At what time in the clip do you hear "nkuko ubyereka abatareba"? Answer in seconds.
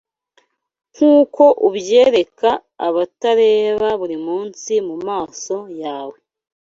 0.93-3.87